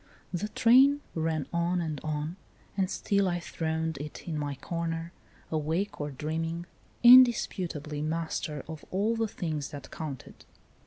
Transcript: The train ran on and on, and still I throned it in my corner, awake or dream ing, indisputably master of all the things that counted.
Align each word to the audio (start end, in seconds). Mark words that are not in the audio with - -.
The 0.33 0.47
train 0.49 1.01
ran 1.13 1.45
on 1.53 1.79
and 1.79 2.01
on, 2.03 2.35
and 2.75 2.89
still 2.89 3.27
I 3.27 3.39
throned 3.39 3.99
it 3.99 4.27
in 4.27 4.35
my 4.35 4.55
corner, 4.55 5.13
awake 5.51 6.01
or 6.01 6.09
dream 6.09 6.43
ing, 6.43 6.65
indisputably 7.03 8.01
master 8.01 8.65
of 8.67 8.83
all 8.89 9.15
the 9.15 9.27
things 9.27 9.69
that 9.69 9.91
counted. 9.91 10.43